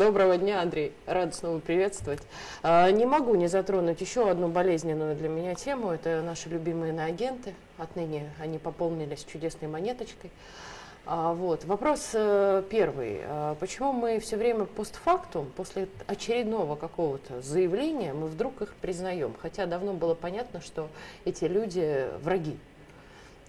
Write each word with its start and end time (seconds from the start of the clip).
Доброго 0.00 0.38
дня, 0.38 0.62
Андрей. 0.62 0.94
Рад 1.04 1.34
снова 1.34 1.58
приветствовать. 1.58 2.22
А, 2.62 2.90
не 2.90 3.04
могу 3.04 3.34
не 3.34 3.48
затронуть 3.48 4.00
еще 4.00 4.30
одну 4.30 4.48
болезненную 4.48 5.14
для 5.14 5.28
меня 5.28 5.54
тему. 5.54 5.90
Это 5.90 6.22
наши 6.22 6.48
любимые 6.48 6.94
иноагенты. 6.94 7.52
Отныне 7.76 8.30
они 8.40 8.56
пополнились 8.56 9.26
чудесной 9.30 9.68
монеточкой. 9.68 10.30
А, 11.04 11.34
вот. 11.34 11.66
Вопрос 11.66 12.12
э, 12.14 12.62
первый. 12.70 13.20
А, 13.26 13.56
почему 13.56 13.92
мы 13.92 14.20
все 14.20 14.38
время 14.38 14.64
постфактум, 14.64 15.52
после 15.54 15.86
очередного 16.06 16.76
какого-то 16.76 17.42
заявления, 17.42 18.14
мы 18.14 18.26
вдруг 18.26 18.62
их 18.62 18.72
признаем? 18.76 19.34
Хотя 19.42 19.66
давно 19.66 19.92
было 19.92 20.14
понятно, 20.14 20.62
что 20.62 20.88
эти 21.26 21.44
люди 21.44 22.08
враги. 22.22 22.56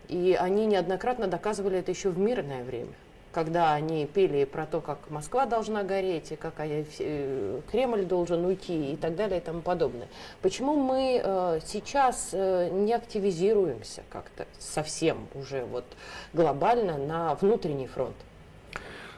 И 0.10 0.36
они 0.38 0.66
неоднократно 0.66 1.28
доказывали 1.28 1.80
это 1.80 1.92
еще 1.92 2.10
в 2.10 2.20
мирное 2.20 2.66
время 2.66 2.92
когда 3.32 3.74
они 3.74 4.06
пели 4.06 4.46
про 4.46 4.66
то, 4.66 4.82
как 4.82 5.10
Москва 5.10 5.46
должна 5.46 5.84
гореть, 5.84 6.32
и 6.32 6.36
как 6.36 6.56
э, 6.60 7.62
Кремль 7.72 8.06
должен 8.06 8.46
уйти 8.46 8.94
и 8.94 8.96
так 8.96 9.16
далее 9.16 9.40
и 9.40 9.44
тому 9.44 9.62
подобное. 9.62 10.08
Почему 10.42 10.76
мы 10.76 11.22
э, 11.24 11.60
сейчас 11.66 12.30
э, 12.34 12.70
не 12.72 12.94
активизируемся 12.94 14.04
как-то 14.10 14.48
совсем 14.60 15.28
уже 15.36 15.64
вот 15.66 15.86
глобально 16.34 16.98
на 16.98 17.36
внутренний 17.36 17.88
фронт? 17.88 18.16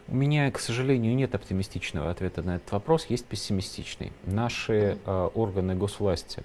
У 0.07 0.15
меня, 0.15 0.51
к 0.51 0.59
сожалению, 0.59 1.15
нет 1.15 1.33
оптимистичного 1.33 2.11
ответа 2.11 2.41
на 2.41 2.57
этот 2.57 2.71
вопрос, 2.73 3.05
есть 3.05 3.25
пессимистичный. 3.25 4.11
Наши 4.25 4.97
э, 5.05 5.29
органы 5.33 5.75
госвласти, 5.75 6.43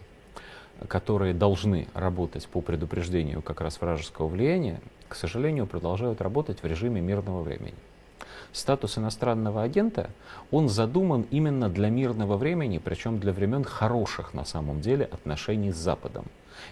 которые 0.86 1.34
должны 1.34 1.88
работать 1.94 2.46
по 2.46 2.60
предупреждению 2.60 3.42
как 3.42 3.60
раз 3.60 3.80
вражеского 3.80 4.28
влияния, 4.28 4.80
к 5.08 5.14
сожалению, 5.14 5.66
продолжают 5.66 6.20
работать 6.20 6.62
в 6.62 6.66
режиме 6.66 7.00
мирного 7.00 7.42
времени. 7.42 7.74
Статус 8.52 8.98
иностранного 8.98 9.62
агента, 9.62 10.10
он 10.50 10.68
задуман 10.68 11.26
именно 11.30 11.68
для 11.68 11.90
мирного 11.90 12.36
времени, 12.36 12.78
причем 12.78 13.18
для 13.18 13.32
времен 13.32 13.64
хороших 13.64 14.34
на 14.34 14.44
самом 14.44 14.80
деле 14.80 15.04
отношений 15.04 15.72
с 15.72 15.76
Западом. 15.76 16.24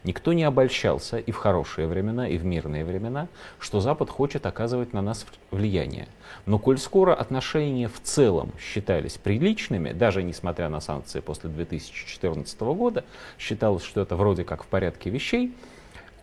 Никто 0.04 0.32
не 0.32 0.44
обольщался 0.44 1.18
и 1.18 1.30
в 1.30 1.36
хорошие 1.36 1.86
времена, 1.86 2.28
и 2.28 2.38
в 2.38 2.44
мирные 2.44 2.84
времена, 2.84 3.28
что 3.58 3.80
Запад 3.80 4.10
хочет 4.10 4.46
оказывать 4.46 4.92
на 4.92 5.02
нас 5.02 5.26
влияние. 5.50 6.08
Но 6.44 6.58
коль 6.58 6.78
скоро 6.78 7.14
отношения 7.14 7.88
в 7.88 8.00
целом 8.00 8.52
считались 8.58 9.14
приличными, 9.14 9.92
даже 9.92 10.22
несмотря 10.22 10.68
на 10.68 10.80
санкции 10.80 11.20
после 11.20 11.50
2014 11.50 12.60
года, 12.60 13.04
считалось, 13.38 13.84
что 13.84 14.00
это 14.00 14.16
вроде 14.16 14.44
как 14.44 14.64
в 14.64 14.66
порядке 14.66 15.10
вещей, 15.10 15.52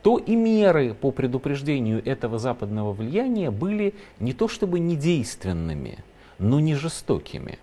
то 0.03 0.17
и 0.17 0.35
меры 0.35 0.93
по 0.93 1.11
предупреждению 1.11 2.05
этого 2.05 2.37
западного 2.37 2.91
влияния 2.91 3.49
были 3.49 3.95
не 4.19 4.33
то 4.33 4.49
чтобы 4.49 4.79
недейственными, 4.79 6.03
но 6.39 6.59
не 6.59 6.75
жестокими. 6.75 7.57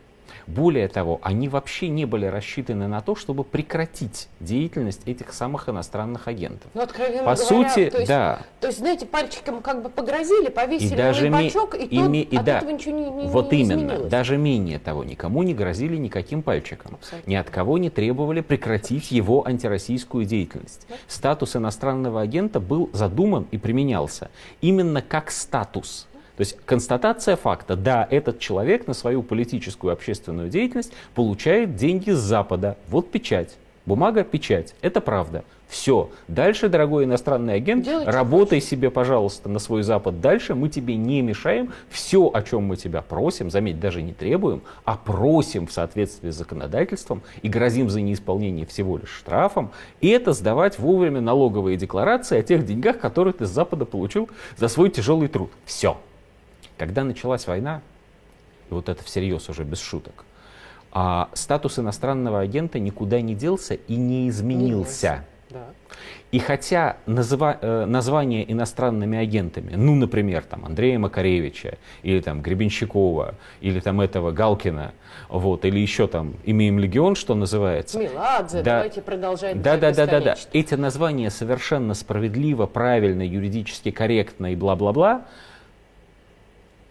Более 0.46 0.88
того, 0.88 1.20
они 1.22 1.48
вообще 1.48 1.88
не 1.88 2.04
были 2.04 2.26
рассчитаны 2.26 2.88
на 2.88 3.00
то, 3.00 3.14
чтобы 3.14 3.44
прекратить 3.44 4.28
деятельность 4.40 5.02
этих 5.06 5.32
самых 5.32 5.68
иностранных 5.68 6.28
агентов. 6.28 6.70
Ну, 6.74 6.82
откровенно 6.82 7.24
По 7.24 7.34
говоря, 7.34 7.36
сути, 7.36 7.90
то 7.90 7.98
есть, 7.98 8.08
да. 8.08 8.40
То 8.60 8.66
есть, 8.68 8.78
знаете, 8.78 9.06
пальчиком 9.06 9.62
как 9.62 9.82
бы 9.82 9.88
погрозили, 9.88 10.48
повесили 10.48 10.94
и 10.94 10.96
даже 10.96 11.30
бачок, 11.30 11.74
и, 11.74 11.84
и, 11.84 11.98
тот, 11.98 12.14
и 12.14 12.36
от 12.36 12.44
да, 12.44 12.58
этого 12.58 12.70
ничего 12.70 12.96
не, 12.96 13.10
не 13.10 13.28
Вот 13.28 13.52
не 13.52 13.60
именно, 13.62 13.78
изменилось. 13.80 14.10
даже 14.10 14.36
менее 14.36 14.78
того, 14.78 15.04
никому 15.04 15.42
не 15.42 15.54
грозили 15.54 15.96
никаким 15.96 16.42
пальчиком. 16.42 16.94
Абсолютно. 16.94 17.30
Ни 17.30 17.34
от 17.34 17.50
кого 17.50 17.78
не 17.78 17.90
требовали 17.90 18.40
прекратить 18.40 19.10
его 19.10 19.46
антироссийскую 19.46 20.24
деятельность. 20.24 20.86
Да. 20.88 20.96
Статус 21.06 21.56
иностранного 21.56 22.20
агента 22.20 22.60
был 22.60 22.90
задуман 22.92 23.46
и 23.50 23.58
применялся 23.58 24.30
именно 24.60 25.02
как 25.02 25.30
статус 25.30 26.06
то 26.40 26.42
есть 26.42 26.56
констатация 26.64 27.36
факта, 27.36 27.76
да, 27.76 28.08
этот 28.10 28.38
человек 28.38 28.86
на 28.86 28.94
свою 28.94 29.22
политическую 29.22 29.92
общественную 29.92 30.48
деятельность 30.48 30.94
получает 31.14 31.76
деньги 31.76 32.12
с 32.12 32.18
Запада. 32.18 32.78
Вот 32.88 33.10
печать. 33.10 33.58
Бумага, 33.84 34.24
печать. 34.24 34.74
Это 34.80 35.02
правда. 35.02 35.44
Все. 35.68 36.08
Дальше, 36.28 36.70
дорогой 36.70 37.04
иностранный 37.04 37.56
агент, 37.56 37.84
Делайте 37.84 38.10
работай 38.10 38.62
себе, 38.62 38.90
пожалуйста, 38.90 39.50
на 39.50 39.58
свой 39.58 39.82
Запад 39.82 40.22
дальше. 40.22 40.54
Мы 40.54 40.70
тебе 40.70 40.96
не 40.96 41.20
мешаем. 41.20 41.74
Все, 41.90 42.30
о 42.32 42.42
чем 42.42 42.62
мы 42.62 42.76
тебя 42.76 43.02
просим, 43.02 43.50
заметь, 43.50 43.78
даже 43.78 44.00
не 44.00 44.14
требуем, 44.14 44.62
а 44.86 44.96
просим 44.96 45.66
в 45.66 45.72
соответствии 45.72 46.30
с 46.30 46.36
законодательством 46.36 47.20
и 47.42 47.50
грозим 47.50 47.90
за 47.90 48.00
неисполнение 48.00 48.64
всего 48.64 48.96
лишь 48.96 49.10
штрафом. 49.10 49.72
И 50.00 50.08
это 50.08 50.32
сдавать 50.32 50.78
вовремя 50.78 51.20
налоговые 51.20 51.76
декларации 51.76 52.38
о 52.38 52.42
тех 52.42 52.64
деньгах, 52.64 52.98
которые 52.98 53.34
ты 53.34 53.44
с 53.44 53.50
Запада 53.50 53.84
получил 53.84 54.30
за 54.56 54.68
свой 54.68 54.88
тяжелый 54.88 55.28
труд. 55.28 55.50
Все. 55.66 55.98
Когда 56.80 57.04
началась 57.04 57.46
война, 57.46 57.82
и 58.70 58.72
вот 58.72 58.88
это 58.88 59.04
всерьез 59.04 59.50
уже 59.50 59.64
без 59.64 59.82
шуток, 59.82 60.24
а 60.92 61.28
статус 61.34 61.78
иностранного 61.78 62.40
агента 62.40 62.78
никуда 62.78 63.20
не 63.20 63.34
делся 63.34 63.74
и 63.74 63.96
не 63.96 64.30
изменился. 64.30 65.22
Да. 65.50 65.66
И 66.32 66.38
хотя 66.38 66.96
назва, 67.04 67.58
э, 67.60 67.84
название 67.84 68.50
иностранными 68.50 69.18
агентами, 69.18 69.74
ну, 69.76 69.94
например, 69.94 70.42
там, 70.42 70.64
Андрея 70.64 70.98
Макаревича, 70.98 71.76
или 72.02 72.22
там 72.22 72.40
Гребенщикова, 72.40 73.34
или 73.60 73.80
там 73.80 74.00
этого 74.00 74.30
Галкина, 74.30 74.92
вот, 75.28 75.66
или 75.66 75.78
еще 75.78 76.06
там 76.06 76.36
имеем 76.46 76.78
легион, 76.78 77.14
что 77.14 77.34
называется. 77.34 77.98
Меладзе, 77.98 78.62
да, 78.62 78.76
давайте 78.76 79.02
продолжать. 79.02 79.60
Да, 79.60 79.76
да, 79.76 79.92
да, 79.92 80.06
да, 80.06 80.20
да. 80.20 80.36
Эти 80.54 80.76
названия 80.76 81.28
совершенно 81.28 81.92
справедливо, 81.92 82.64
правильно, 82.64 83.20
юридически 83.20 83.90
корректно 83.90 84.54
и 84.54 84.56
бла-бла-бла, 84.56 85.26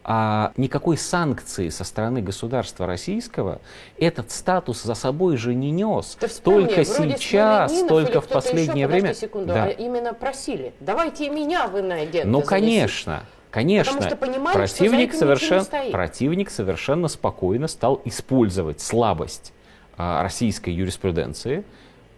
а 0.04 0.54
никакой 0.58 0.98
санкции 0.98 1.70
со 1.70 1.84
стороны 1.84 2.22
государства 2.22 2.88
российского 2.88 3.62
этот 3.98 4.32
статус 4.32 4.82
за 4.82 4.94
собой 4.94 5.38
же 5.38 5.54
не 5.54 5.72
нес. 5.72 6.18
только 6.44 6.84
сейчас, 6.86 7.84
только 7.88 8.22
в 8.22 8.28
последнее 8.28 8.86
еще, 8.86 8.88
время. 8.88 9.14
Секунду, 9.14 9.54
да. 9.54 9.66
а 9.66 9.70
именно 9.70 10.14
просили, 10.14 10.74
давайте 10.80 11.28
и 11.28 11.30
меня 11.30 11.68
вы 11.68 11.82
на 11.82 11.96
агента 11.96 12.28
Ну, 12.28 12.42
конечно. 12.42 13.24
Конечно, 13.52 14.00
что 14.02 14.16
понимали, 14.16 14.56
противник, 14.56 15.10
что 15.10 15.22
совершенно, 15.22 15.66
противник 15.92 16.52
совершенно 16.52 17.08
спокойно 17.08 17.68
стал 17.68 18.00
использовать 18.06 18.80
слабость 18.80 19.54
а, 19.98 20.22
российской 20.22 20.70
юриспруденции 20.70 21.64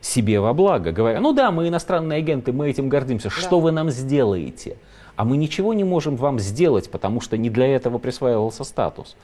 себе 0.01 0.39
во 0.39 0.53
благо, 0.53 0.91
говоря, 0.91 1.19
ну 1.19 1.31
да, 1.31 1.51
мы 1.51 1.67
иностранные 1.67 2.17
агенты, 2.17 2.51
мы 2.51 2.69
этим 2.69 2.89
гордимся, 2.89 3.29
да. 3.29 3.35
что 3.35 3.59
вы 3.59 3.71
нам 3.71 3.89
сделаете? 3.89 4.77
а 5.15 5.23
мы 5.23 5.37
ничего 5.37 5.75
не 5.75 5.83
можем 5.83 6.15
вам 6.15 6.39
сделать, 6.39 6.89
потому 6.89 7.21
что 7.21 7.37
не 7.37 7.51
для 7.51 7.67
этого 7.67 7.99
присваивался 7.99 8.63
статус. 8.63 9.15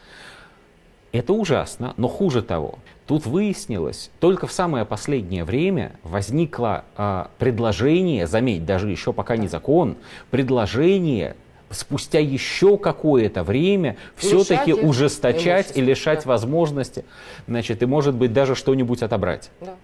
Это 1.12 1.34
ужасно, 1.34 1.96
но 1.98 2.08
хуже 2.08 2.44
того, 2.44 2.80
тут 3.08 3.26
выяснилось, 3.26 4.12
только 4.20 4.46
в 4.46 4.52
самое 4.52 4.86
последнее 4.86 5.44
время 5.44 5.94
возникло 6.04 6.84
а, 6.96 7.32
предложение, 7.40 8.28
заметь, 8.28 8.66
даже 8.66 8.92
еще 8.92 9.12
пока 9.14 9.38
не 9.38 9.48
закон, 9.48 9.96
предложение 10.30 11.36
спустя 11.72 12.20
еще 12.20 12.78
какое-то 12.78 13.44
время 13.44 13.98
все-таки 14.16 14.74
ужесточать 14.74 15.76
и 15.76 15.82
лишать 15.82 16.26
да. 16.26 16.30
возможности, 16.30 17.06
значит, 17.48 17.82
и 17.82 17.86
может 17.86 18.14
быть 18.16 18.34
даже 18.34 18.54
что-нибудь 18.54 19.02
отобрать. 19.02 19.50
Да. 19.62 19.76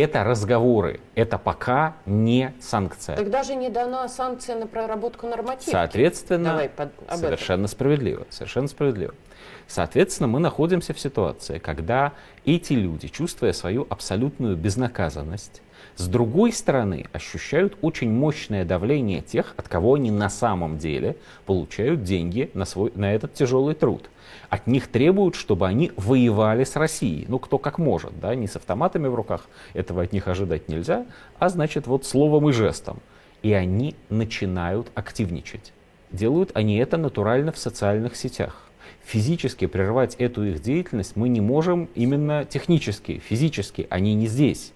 Это 0.00 0.24
разговоры, 0.24 1.00
это 1.14 1.38
пока 1.38 1.96
не 2.04 2.52
санкция. 2.60 3.16
Так 3.16 3.30
даже 3.30 3.54
не 3.54 3.70
дана 3.70 4.08
санкция 4.08 4.56
на 4.56 4.66
проработку 4.66 5.26
нормативов. 5.26 5.70
Соответственно, 5.72 6.50
Давай 6.50 6.68
под, 6.68 6.90
совершенно 7.14 7.62
этом. 7.62 7.68
справедливо, 7.68 8.26
совершенно 8.28 8.68
справедливо. 8.68 9.14
Соответственно, 9.68 10.28
мы 10.28 10.38
находимся 10.38 10.94
в 10.94 11.00
ситуации, 11.00 11.58
когда 11.58 12.12
эти 12.44 12.74
люди, 12.74 13.08
чувствуя 13.08 13.52
свою 13.52 13.86
абсолютную 13.90 14.56
безнаказанность, 14.56 15.60
с 15.96 16.06
другой 16.08 16.52
стороны, 16.52 17.06
ощущают 17.12 17.76
очень 17.80 18.12
мощное 18.12 18.64
давление 18.64 19.22
тех, 19.22 19.54
от 19.56 19.68
кого 19.68 19.94
они 19.94 20.10
на 20.10 20.28
самом 20.28 20.78
деле 20.78 21.16
получают 21.46 22.04
деньги 22.04 22.50
на, 22.54 22.64
свой, 22.64 22.92
на 22.94 23.14
этот 23.14 23.34
тяжелый 23.34 23.74
труд. 23.74 24.08
От 24.50 24.66
них 24.66 24.88
требуют, 24.88 25.34
чтобы 25.34 25.66
они 25.66 25.92
воевали 25.96 26.64
с 26.64 26.76
Россией. 26.76 27.24
Ну, 27.28 27.38
кто 27.38 27.58
как 27.58 27.78
может, 27.78 28.18
да, 28.20 28.34
не 28.34 28.46
с 28.46 28.56
автоматами 28.56 29.08
в 29.08 29.14
руках, 29.14 29.48
этого 29.72 30.02
от 30.02 30.12
них 30.12 30.28
ожидать 30.28 30.68
нельзя, 30.68 31.06
а 31.38 31.48
значит, 31.48 31.86
вот 31.86 32.04
словом 32.04 32.48
и 32.50 32.52
жестом. 32.52 33.00
И 33.42 33.52
они 33.52 33.96
начинают 34.10 34.88
активничать. 34.94 35.72
Делают 36.12 36.50
они 36.54 36.76
это 36.76 36.98
натурально 36.98 37.52
в 37.52 37.58
социальных 37.58 38.16
сетях 38.16 38.65
физически 39.04 39.66
прервать 39.66 40.14
эту 40.16 40.44
их 40.44 40.60
деятельность 40.60 41.16
мы 41.16 41.28
не 41.28 41.40
можем 41.40 41.88
именно 41.94 42.44
технически, 42.44 43.18
физически, 43.24 43.86
они 43.90 44.14
не 44.14 44.26
здесь. 44.26 44.72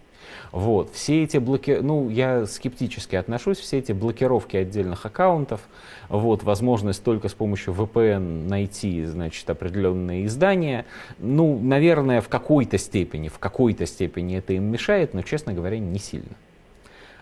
Вот. 0.53 0.93
Все 0.93 1.23
эти 1.23 1.39
блоки... 1.39 1.79
Ну, 1.81 2.09
я 2.09 2.47
скептически 2.47 3.17
отношусь, 3.17 3.59
все 3.59 3.79
эти 3.79 3.93
блокировки 3.93 4.57
отдельных 4.57 5.07
аккаунтов, 5.07 5.61
вот, 6.09 6.43
возможность 6.43 7.05
только 7.05 7.29
с 7.29 7.35
помощью 7.35 7.75
VPN 7.75 8.49
найти, 8.49 9.05
значит, 9.05 9.49
определенные 9.49 10.27
издания, 10.27 10.87
ну, 11.19 11.59
наверное, 11.61 12.21
в 12.21 12.29
какой-то 12.29 12.79
степени, 12.79 13.29
в 13.29 13.39
какой-то 13.39 13.87
степени 13.87 14.37
это 14.37 14.53
им 14.53 14.65
мешает, 14.65 15.15
но, 15.15 15.23
честно 15.23 15.53
говоря, 15.53 15.79
не 15.79 15.99
сильно. 15.99 16.37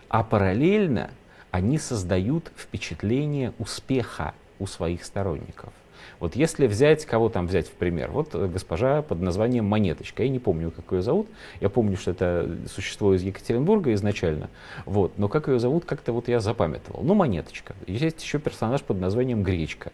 А 0.07 0.23
параллельно 0.23 1.11
они 1.51 1.77
создают 1.77 2.51
впечатление 2.57 3.53
успеха 3.59 4.33
у 4.59 4.65
своих 4.65 5.03
сторонников. 5.03 5.71
Вот 6.19 6.35
если 6.35 6.67
взять, 6.67 7.05
кого 7.05 7.29
там 7.29 7.47
взять 7.47 7.67
в 7.67 7.71
пример, 7.71 8.11
вот 8.11 8.33
э, 8.33 8.47
госпожа 8.47 9.01
под 9.01 9.21
названием 9.21 9.65
Монеточка, 9.65 10.23
я 10.23 10.29
не 10.29 10.39
помню, 10.39 10.71
как 10.71 10.91
ее 10.91 11.01
зовут, 11.01 11.27
я 11.61 11.69
помню, 11.69 11.97
что 11.97 12.11
это 12.11 12.49
существо 12.67 13.13
из 13.13 13.23
Екатеринбурга 13.23 13.93
изначально, 13.93 14.49
вот, 14.85 15.17
но 15.17 15.27
как 15.27 15.47
ее 15.47 15.59
зовут, 15.59 15.85
как-то 15.85 16.11
вот 16.13 16.27
я 16.27 16.39
запамятовал. 16.39 17.03
Ну, 17.03 17.13
Монеточка. 17.13 17.75
Есть 17.87 18.21
еще 18.21 18.39
персонаж 18.39 18.81
под 18.81 18.99
названием 18.99 19.43
Гречка. 19.43 19.91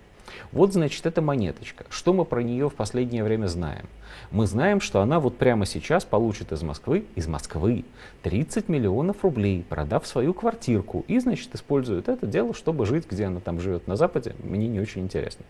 Вот, 0.51 0.73
значит, 0.73 1.06
это 1.06 1.21
монеточка. 1.21 1.85
Что 1.89 2.13
мы 2.13 2.25
про 2.25 2.41
нее 2.41 2.69
в 2.69 2.73
последнее 2.73 3.23
время 3.23 3.47
знаем? 3.47 3.85
Мы 4.31 4.47
знаем, 4.47 4.81
что 4.81 5.01
она 5.01 5.19
вот 5.19 5.38
прямо 5.38 5.65
сейчас 5.65 6.03
получит 6.03 6.51
из 6.51 6.61
Москвы, 6.63 7.06
из 7.15 7.27
Москвы 7.27 7.85
30 8.23 8.69
миллионов 8.69 9.23
рублей, 9.23 9.65
продав 9.68 10.07
свою 10.07 10.33
квартирку. 10.33 11.06
И, 11.07 11.19
значит, 11.19 11.53
использует 11.53 12.09
это 12.09 12.25
дело, 12.25 12.53
чтобы 12.53 12.85
жить, 12.85 13.06
где 13.09 13.25
она 13.25 13.39
там 13.39 13.59
живет 13.59 13.88
на 13.88 13.95
Западе. 13.95 14.35
Мне 14.44 14.68
не 14.68 14.79
очень 14.79 15.03
интересно. 15.03 15.45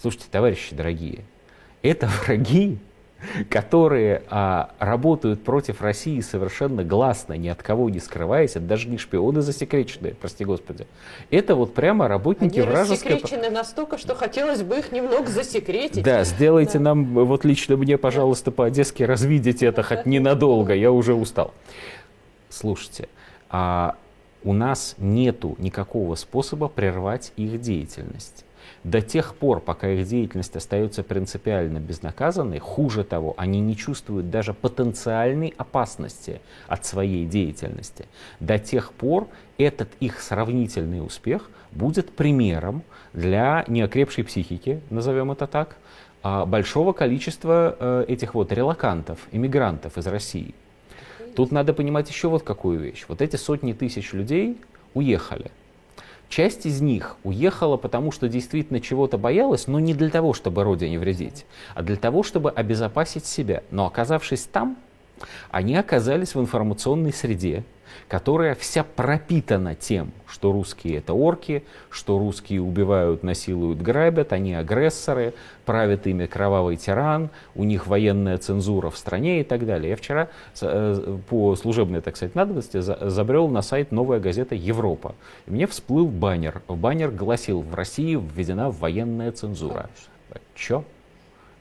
Слушайте, 0.00 0.26
товарищи 0.30 0.74
дорогие, 0.74 1.24
это 1.82 2.06
враги 2.06 2.78
которые 3.48 4.22
а, 4.28 4.70
работают 4.78 5.42
против 5.42 5.80
России 5.80 6.20
совершенно 6.20 6.84
гласно, 6.84 7.34
ни 7.34 7.48
от 7.48 7.62
кого 7.62 7.88
не 7.88 7.98
скрываясь, 7.98 8.50
это 8.52 8.60
даже 8.60 8.88
не 8.88 8.98
шпионы 8.98 9.40
засекреченные, 9.40 10.14
прости 10.14 10.44
господи. 10.44 10.86
Это 11.30 11.54
вот 11.54 11.74
прямо 11.74 12.08
работники 12.08 12.58
Они 12.58 12.68
вражеской... 12.68 13.12
засекречены 13.12 13.50
настолько, 13.50 13.98
что 13.98 14.14
хотелось 14.14 14.62
бы 14.62 14.78
их 14.78 14.92
немного 14.92 15.28
засекретить. 15.28 16.04
Да, 16.04 16.24
сделайте 16.24 16.78
да. 16.78 16.84
нам, 16.84 17.04
вот 17.26 17.44
лично 17.44 17.76
мне, 17.76 17.98
пожалуйста, 17.98 18.50
по-одесски 18.50 19.02
развидеть 19.02 19.62
это 19.62 19.82
хоть 19.82 20.06
ненадолго, 20.06 20.74
я 20.74 20.92
уже 20.92 21.14
устал. 21.14 21.54
Слушайте, 22.48 23.08
а 23.48 23.96
у 24.44 24.52
нас 24.52 24.94
нету 24.98 25.56
никакого 25.58 26.14
способа 26.14 26.68
прервать 26.68 27.32
их 27.36 27.60
деятельность 27.60 28.44
до 28.84 29.00
тех 29.00 29.34
пор, 29.34 29.60
пока 29.60 29.88
их 29.88 30.06
деятельность 30.06 30.54
остается 30.56 31.02
принципиально 31.02 31.78
безнаказанной, 31.78 32.58
хуже 32.58 33.04
того, 33.04 33.34
они 33.36 33.60
не 33.60 33.76
чувствуют 33.76 34.30
даже 34.30 34.54
потенциальной 34.54 35.54
опасности 35.56 36.40
от 36.68 36.84
своей 36.84 37.26
деятельности. 37.26 38.06
До 38.40 38.58
тех 38.58 38.92
пор 38.92 39.28
этот 39.58 39.88
их 40.00 40.20
сравнительный 40.20 41.04
успех 41.04 41.50
будет 41.72 42.10
примером 42.10 42.82
для 43.12 43.64
неокрепшей 43.68 44.24
психики, 44.24 44.80
назовем 44.90 45.32
это 45.32 45.46
так, 45.46 45.76
а, 46.22 46.44
большого 46.44 46.92
количества 46.92 47.76
э, 47.78 48.04
этих 48.08 48.34
вот 48.34 48.50
релакантов, 48.50 49.18
иммигрантов 49.30 49.96
из 49.96 50.06
России. 50.06 50.54
Тут 51.36 51.52
надо 51.52 51.72
понимать 51.72 52.08
еще 52.08 52.28
вот 52.28 52.42
какую 52.42 52.80
вещь. 52.80 53.04
Вот 53.08 53.20
эти 53.20 53.36
сотни 53.36 53.74
тысяч 53.74 54.12
людей 54.12 54.58
уехали. 54.94 55.50
Часть 56.28 56.66
из 56.66 56.80
них 56.80 57.16
уехала, 57.24 57.76
потому 57.76 58.10
что 58.10 58.28
действительно 58.28 58.80
чего-то 58.80 59.16
боялась, 59.16 59.66
но 59.66 59.78
не 59.78 59.94
для 59.94 60.10
того, 60.10 60.32
чтобы 60.32 60.64
родине 60.64 60.98
вредить, 60.98 61.46
а 61.74 61.82
для 61.82 61.96
того, 61.96 62.22
чтобы 62.22 62.50
обезопасить 62.50 63.26
себя. 63.26 63.62
Но 63.70 63.86
оказавшись 63.86 64.44
там, 64.44 64.76
они 65.50 65.76
оказались 65.76 66.34
в 66.34 66.40
информационной 66.40 67.12
среде, 67.12 67.64
которая 68.08 68.54
вся 68.54 68.84
пропитана 68.84 69.74
тем, 69.74 70.12
что 70.26 70.52
русские 70.52 70.98
это 70.98 71.12
орки, 71.12 71.64
что 71.90 72.18
русские 72.18 72.62
убивают, 72.62 73.22
насилуют, 73.22 73.80
грабят, 73.82 74.32
они 74.32 74.54
агрессоры, 74.54 75.34
правит 75.64 76.06
ими 76.06 76.26
кровавый 76.26 76.76
тиран, 76.76 77.30
у 77.54 77.64
них 77.64 77.86
военная 77.86 78.38
цензура 78.38 78.90
в 78.90 78.98
стране 78.98 79.40
и 79.40 79.44
так 79.44 79.66
далее. 79.66 79.90
Я 79.90 79.96
вчера 79.96 80.28
э, 80.60 81.18
по 81.28 81.56
служебной, 81.56 82.00
так 82.00 82.16
сказать, 82.16 82.34
надобности 82.34 82.80
забрел 82.80 83.48
на 83.48 83.62
сайт 83.62 83.90
«Новая 83.92 84.20
газета 84.20 84.54
Европа». 84.54 85.14
И 85.46 85.50
мне 85.50 85.66
всплыл 85.66 86.06
баннер. 86.06 86.62
Баннер 86.68 87.10
гласил 87.10 87.60
«В 87.60 87.74
России 87.74 88.14
введена 88.16 88.70
военная 88.70 89.32
цензура». 89.32 89.88
Чё? 90.54 90.84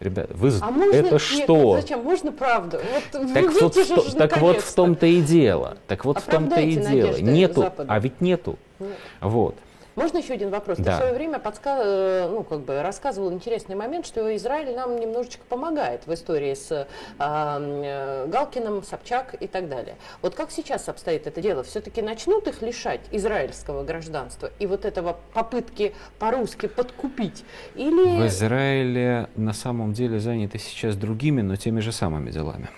Ребят, 0.02 0.30
вы 0.34 0.52
а 0.62 0.72
можно, 0.72 0.94
это 0.94 1.20
что? 1.20 1.76
Нет, 1.76 1.82
зачем? 1.84 2.04
Можно 2.04 2.32
правду? 2.34 2.80
Вот, 3.14 3.34
так 3.34 3.54
вот, 3.54 3.78
что, 3.78 4.18
так 4.18 4.38
вот 4.40 4.62
в 4.62 4.74
том-то 4.74 5.06
и 5.06 5.22
дело. 5.22 5.78
Так 5.88 6.04
вот 6.04 6.20
в 6.20 6.26
том-то 6.26 6.60
и 6.60 6.76
дело. 6.76 7.18
Нету, 7.18 7.62
Запада. 7.62 7.94
а 7.94 8.00
ведь 8.00 8.20
нету. 8.20 8.60
Нет. 8.80 8.98
Вот. 9.22 9.56
Можно 9.96 10.18
еще 10.18 10.34
один 10.34 10.50
вопрос? 10.50 10.78
Да. 10.78 10.84
Ты 10.84 10.92
в 10.92 10.96
свое 10.98 11.14
время 11.14 11.40
подска... 11.40 11.80
Э, 11.82 12.30
ну, 12.30 12.44
как 12.44 12.62
бы 12.62 12.82
рассказывал 12.82 13.32
интересный 13.32 13.76
момент, 13.76 14.06
что 14.06 14.36
Израиль 14.36 14.76
нам 14.76 15.00
немножечко 15.00 15.44
помогает 15.48 16.06
в 16.06 16.14
истории 16.14 16.54
с 16.54 16.72
э, 16.72 16.86
э, 17.20 18.28
Галкиным, 18.28 18.84
Собчак 18.84 19.36
и 19.40 19.48
так 19.48 19.70
далее. 19.70 19.96
Вот 20.22 20.36
как 20.36 20.52
сейчас 20.52 20.90
обстоит 20.90 21.28
это 21.28 21.42
дело? 21.42 21.64
Все-таки 21.64 22.02
начнут 22.02 22.48
их 22.48 22.62
лишать 22.62 23.02
израильского 23.12 23.84
гражданства 23.84 24.52
и 24.60 24.68
вот 24.68 24.84
этого 24.84 25.18
попытки 25.34 25.94
по-русски 26.20 26.68
подкупить? 26.68 27.46
Или... 27.76 28.22
В 28.22 28.28
Израиле 28.28 29.30
на 29.36 29.54
самом 29.54 29.94
деле 29.94 30.20
заняты 30.20 30.60
сейчас 30.60 30.96
другими, 30.96 31.42
но 31.42 31.56
теми 31.56 31.80
же 31.80 31.92
самыми 31.92 32.32
делами. 32.32 32.70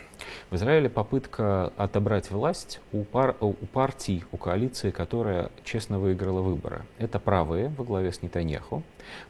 В 0.49 0.55
Израиле 0.55 0.89
попытка 0.89 1.73
отобрать 1.75 2.31
власть 2.31 2.79
у, 2.93 3.03
пар, 3.03 3.35
у 3.41 3.51
партий, 3.51 4.23
у 4.31 4.37
коалиции, 4.37 4.91
которая 4.91 5.51
честно 5.65 5.99
выиграла 5.99 6.39
выборы. 6.39 6.83
Это 6.99 7.19
правые 7.19 7.67
во 7.77 7.83
главе 7.83 8.13
с 8.13 8.21
Нетаньяху. 8.21 8.81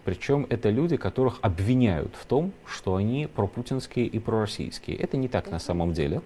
Причем 0.06 0.46
это 0.50 0.70
люди, 0.70 0.96
которых 0.96 1.40
обвиняют 1.42 2.14
в 2.16 2.28
том, 2.28 2.52
что 2.68 2.96
они 2.96 3.28
пропутинские 3.28 4.06
и 4.06 4.20
пророссийские. 4.20 4.96
Это 4.96 5.18
не 5.18 5.28
так 5.28 5.50
на 5.50 5.58
самом 5.58 5.94
деле. 5.94 6.22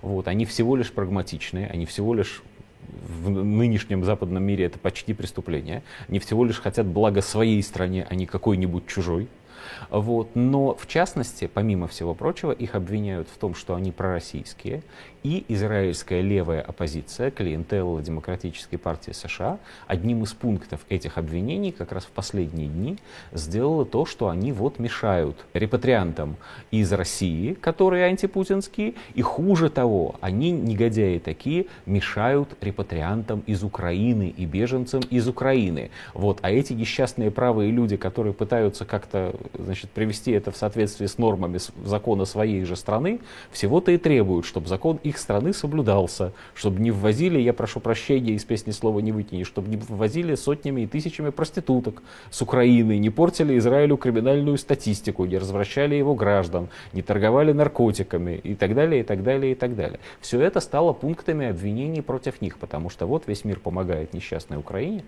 Вот, 0.00 0.26
они 0.26 0.44
всего 0.44 0.74
лишь 0.74 0.90
прагматичные, 0.90 1.68
они 1.68 1.86
всего 1.86 2.12
лишь 2.12 2.42
в 2.88 3.30
нынешнем 3.30 4.04
западном 4.04 4.42
мире 4.42 4.64
это 4.64 4.78
почти 4.78 5.14
преступление. 5.14 5.84
Они 6.08 6.18
всего 6.18 6.44
лишь 6.44 6.60
хотят 6.60 6.86
блага 6.86 7.20
своей 7.20 7.62
стране, 7.62 8.06
а 8.10 8.14
не 8.16 8.26
какой-нибудь 8.26 8.88
чужой. 8.88 9.28
Вот. 9.90 10.30
Но 10.34 10.74
в 10.74 10.86
частности, 10.86 11.50
помимо 11.52 11.86
всего 11.88 12.14
прочего, 12.14 12.52
их 12.52 12.74
обвиняют 12.74 13.28
в 13.28 13.38
том, 13.38 13.54
что 13.54 13.74
они 13.74 13.92
пророссийские, 13.92 14.82
и 15.22 15.44
израильская 15.48 16.20
левая 16.20 16.60
оппозиция, 16.60 17.30
клиентелла 17.30 18.02
Демократической 18.02 18.76
партии 18.76 19.12
США, 19.12 19.58
одним 19.86 20.24
из 20.24 20.32
пунктов 20.32 20.80
этих 20.88 21.18
обвинений 21.18 21.72
как 21.72 21.92
раз 21.92 22.04
в 22.04 22.10
последние 22.10 22.68
дни 22.68 22.98
сделала 23.32 23.84
то, 23.84 24.04
что 24.04 24.28
они 24.28 24.52
вот 24.52 24.78
мешают 24.78 25.44
репатриантам 25.54 26.36
из 26.70 26.92
России, 26.92 27.54
которые 27.54 28.06
антипутинские, 28.06 28.94
и 29.14 29.22
хуже 29.22 29.70
того, 29.70 30.16
они, 30.20 30.50
негодяи 30.50 31.18
такие, 31.18 31.66
мешают 31.86 32.56
репатриантам 32.60 33.42
из 33.46 33.62
Украины 33.62 34.34
и 34.36 34.44
беженцам 34.44 35.02
из 35.10 35.28
Украины. 35.28 35.90
Вот. 36.14 36.38
А 36.42 36.50
эти 36.50 36.72
несчастные 36.72 37.30
правые 37.30 37.70
люди, 37.70 37.96
которые 37.96 38.32
пытаются 38.32 38.84
как-то 38.84 39.34
значит, 39.58 39.90
привести 39.90 40.32
это 40.32 40.50
в 40.50 40.56
соответствии 40.56 41.06
с 41.06 41.18
нормами 41.18 41.58
закона 41.84 42.24
своей 42.24 42.64
же 42.64 42.76
страны, 42.76 43.20
всего-то 43.50 43.92
и 43.92 43.98
требуют, 43.98 44.46
чтобы 44.46 44.68
закон 44.68 44.98
их 45.12 45.18
страны 45.18 45.52
соблюдался, 45.52 46.32
чтобы 46.54 46.80
не 46.80 46.90
ввозили, 46.90 47.38
я 47.38 47.52
прошу 47.52 47.80
прощения, 47.80 48.32
из 48.32 48.44
песни 48.44 48.72
слова 48.72 48.98
не 49.00 49.12
вытяни, 49.12 49.44
чтобы 49.44 49.68
не 49.68 49.76
ввозили 49.76 50.34
сотнями 50.34 50.82
и 50.82 50.86
тысячами 50.86 51.30
проституток 51.30 52.02
с 52.30 52.42
Украины, 52.42 52.98
не 52.98 53.10
портили 53.10 53.58
Израилю 53.58 53.96
криминальную 53.96 54.58
статистику, 54.58 55.26
не 55.26 55.38
развращали 55.38 55.94
его 55.94 56.14
граждан, 56.14 56.68
не 56.92 57.02
торговали 57.02 57.52
наркотиками 57.52 58.40
и 58.42 58.54
так 58.54 58.74
далее, 58.74 59.02
и 59.02 59.04
так 59.04 59.22
далее, 59.22 59.52
и 59.52 59.54
так 59.54 59.76
далее. 59.76 60.00
Все 60.20 60.40
это 60.40 60.60
стало 60.60 60.92
пунктами 60.92 61.46
обвинений 61.46 62.02
против 62.02 62.40
них, 62.40 62.58
потому 62.58 62.90
что 62.90 63.06
вот 63.06 63.24
весь 63.26 63.44
мир 63.44 63.60
помогает 63.60 64.14
несчастной 64.14 64.58
Украине, 64.58 65.04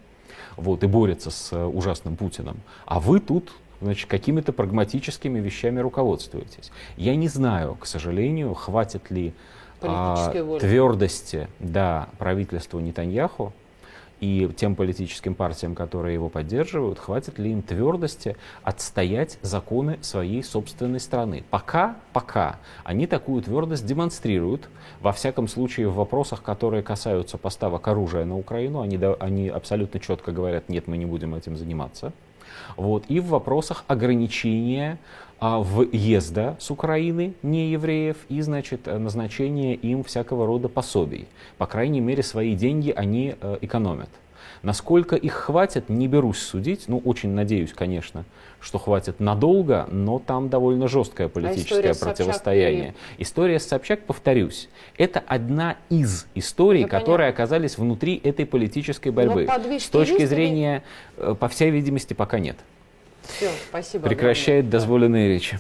вот, 0.57 0.85
и 0.85 0.87
борется 0.87 1.31
с 1.31 1.53
э, 1.53 1.65
ужасным 1.65 2.17
Путиным, 2.17 2.59
а 2.85 3.01
вы 3.01 3.21
тут 3.21 3.51
значит, 3.81 4.09
какими-то 4.09 4.53
прагматическими 4.53 5.41
вещами 5.41 5.81
руководствуетесь. 5.81 6.71
Я 6.97 7.17
не 7.17 7.29
знаю, 7.29 7.77
к 7.79 7.87
сожалению, 7.87 8.55
хватит 8.55 9.11
ли 9.11 9.35
а, 9.91 10.59
твердости 10.61 11.49
да, 11.59 12.09
правительству 12.19 12.81
Нетаньяху 12.81 13.53
и 14.21 14.51
тем 14.57 14.75
политическим 14.75 15.35
партиям, 15.35 15.75
которые 15.75 16.15
его 16.15 16.29
поддерживают, 16.29 16.99
хватит 16.99 17.39
ли 17.39 17.53
им 17.53 17.63
твердости 17.63 18.37
отстоять 18.63 19.39
законы 19.43 19.99
своей 20.01 20.43
собственной 20.43 21.01
страны. 21.01 21.45
Пока, 21.51 21.97
пока 22.13 22.59
они 22.85 23.07
такую 23.07 23.43
твердость 23.43 23.85
демонстрируют, 23.85 24.69
во 25.01 25.13
всяком 25.13 25.49
случае 25.49 25.89
в 25.89 25.95
вопросах, 25.95 26.43
которые 26.43 26.83
касаются 26.83 27.37
поставок 27.37 27.87
оружия 27.89 28.25
на 28.25 28.39
Украину, 28.39 28.81
они, 28.81 28.99
они 29.21 29.49
абсолютно 29.49 30.01
четко 30.01 30.33
говорят, 30.33 30.69
нет, 30.69 30.87
мы 30.87 30.97
не 30.97 31.07
будем 31.07 31.35
этим 31.35 31.57
заниматься. 31.57 32.13
Вот. 32.77 33.05
И 33.09 33.21
в 33.21 33.27
вопросах 33.27 33.85
ограничения 33.89 34.99
а, 35.41 35.61
въезда 35.61 36.57
с 36.59 36.71
Украины 36.71 37.35
неевреев 37.43 38.17
и, 38.29 38.41
значит, 38.41 38.87
назначения 38.87 39.75
им 39.75 40.05
всякого 40.05 40.47
рода 40.47 40.69
пособий. 40.69 41.27
По 41.59 41.67
крайней 41.67 42.01
мере, 42.01 42.23
свои 42.23 42.55
деньги 42.55 42.91
они 42.91 43.35
э, 43.41 43.59
экономят. 43.61 44.09
Насколько 44.65 45.15
их 45.15 45.35
хватит, 45.35 45.91
не 45.91 46.09
берусь 46.09 46.39
судить. 46.39 46.85
Ну, 46.89 46.99
очень 47.05 47.31
надеюсь, 47.31 47.75
конечно, 47.75 48.25
что 48.61 48.79
хватит 48.79 49.21
надолго, 49.21 49.87
но 49.91 50.19
там 50.19 50.49
довольно 50.49 50.89
жесткое 50.89 51.27
а 51.27 51.29
политическое 51.29 51.91
а 51.91 51.95
противостояние. 51.95 52.95
Собчак 52.95 53.19
история 53.19 53.61
с 53.61 53.67
Собчак, 53.67 54.01
повторюсь, 54.07 54.71
это 54.97 55.23
одна 55.27 55.77
из 55.91 56.27
историй, 56.35 56.83
ну, 56.83 56.89
которые 56.89 57.27
понятно. 57.27 57.45
оказались 57.45 57.77
внутри 57.77 58.19
этой 58.25 58.47
политической 58.47 59.11
борьбы. 59.11 59.47
С 59.79 59.89
точки 59.89 60.25
зрения, 60.25 60.83
э, 61.19 61.35
по 61.39 61.49
всей 61.49 61.71
видимости, 61.71 62.15
пока 62.15 62.39
нет. 62.39 62.57
Все, 63.23 63.51
спасибо. 63.69 64.09
Прекращает 64.09 64.61
огромное. 64.61 64.73
дозволенные 64.73 65.29
речи. 65.29 65.59